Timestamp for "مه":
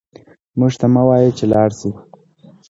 0.93-1.01